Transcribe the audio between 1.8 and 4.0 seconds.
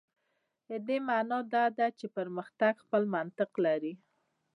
چې پرمختګ خپل منطق لري.